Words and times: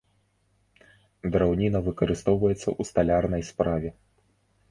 Драўніна 1.33 1.81
выкарыстоўваецца 1.89 2.59
ў 2.59 2.81
сталярнай 2.93 3.43
справе. 3.53 3.89